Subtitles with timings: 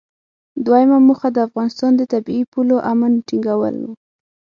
[0.65, 3.87] دویمه موخه د افغانستان د طبیعي پولو امن ټینګول و.